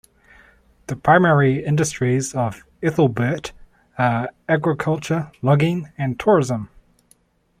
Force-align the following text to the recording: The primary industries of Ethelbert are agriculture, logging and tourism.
The 0.87 0.95
primary 0.95 1.63
industries 1.63 2.33
of 2.33 2.65
Ethelbert 2.81 3.51
are 3.99 4.31
agriculture, 4.49 5.31
logging 5.43 5.91
and 5.95 6.19
tourism. 6.19 6.69